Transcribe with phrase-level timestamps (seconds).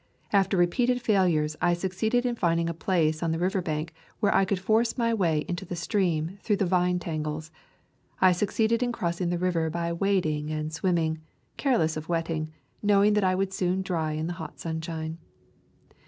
[0.33, 4.45] After repeated failures I succeeded in finding a place on the river bank where I
[4.45, 7.51] could force my way into the stream through the vine tangles.
[8.19, 11.19] I succeeded in crossing the river by wading and swimming,
[11.55, 12.49] careless of wetting,
[12.81, 15.19] knowing that I would soon dry in the hot sunshine.